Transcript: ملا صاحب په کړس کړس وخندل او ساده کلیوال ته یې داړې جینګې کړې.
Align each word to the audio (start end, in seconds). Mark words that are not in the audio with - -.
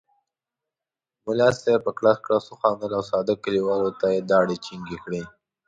ملا 1.25 1.49
صاحب 1.59 1.81
په 1.85 1.91
کړس 1.97 2.17
کړس 2.25 2.45
وخندل 2.49 2.91
او 2.97 3.03
ساده 3.11 3.33
کلیوال 3.43 3.81
ته 3.99 4.07
یې 4.13 4.21
داړې 4.31 4.55
جینګې 4.65 4.97
کړې. 5.03 5.21